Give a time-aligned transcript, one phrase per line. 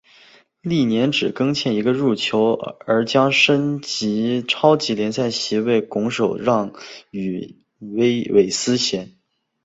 [0.63, 2.53] 翌年更只欠一个入球
[2.87, 6.73] 而将升级超级联赛席位拱手让
[7.11, 9.11] 予韦斯咸。